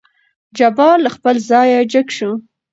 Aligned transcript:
جبار 0.57 0.97
له 1.05 1.09
خپل 1.15 1.35
ځايه 1.49 1.79
جګ 1.91 2.07
شو. 2.17 2.31